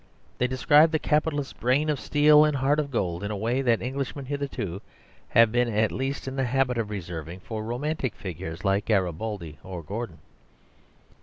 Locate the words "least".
5.91-6.27